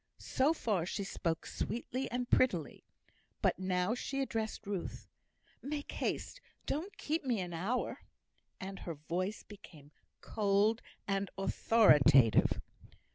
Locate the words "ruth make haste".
4.65-6.41